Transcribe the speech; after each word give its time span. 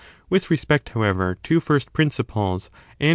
With 0.31 0.49
respect, 0.49 0.89
however,^ 0.95 1.39
to 1.43 1.59
first 1.59 1.93
principles, 1.93 2.71
and 2.99 3.09
is. 3.09 3.09